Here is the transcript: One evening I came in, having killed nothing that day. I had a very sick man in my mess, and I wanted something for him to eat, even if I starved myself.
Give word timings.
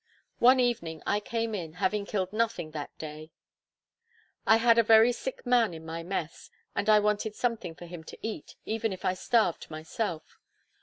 One 0.39 0.59
evening 0.59 1.03
I 1.05 1.19
came 1.19 1.53
in, 1.53 1.73
having 1.73 2.07
killed 2.07 2.33
nothing 2.33 2.71
that 2.71 2.97
day. 2.97 3.29
I 4.47 4.57
had 4.57 4.79
a 4.79 4.83
very 4.83 5.11
sick 5.11 5.45
man 5.45 5.75
in 5.75 5.85
my 5.85 6.01
mess, 6.01 6.49
and 6.75 6.89
I 6.89 6.97
wanted 6.99 7.35
something 7.35 7.75
for 7.75 7.85
him 7.85 8.03
to 8.05 8.17
eat, 8.27 8.55
even 8.65 8.93
if 8.93 9.05
I 9.05 9.13
starved 9.13 9.69
myself. 9.69 10.39